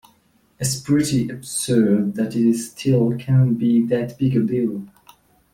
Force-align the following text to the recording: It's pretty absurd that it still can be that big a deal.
It's 0.59 0.79
pretty 0.81 1.29
absurd 1.29 2.15
that 2.15 2.35
it 2.35 2.55
still 2.55 3.15
can 3.19 3.53
be 3.53 3.85
that 3.85 4.17
big 4.17 4.35
a 4.35 4.41
deal. 4.43 4.83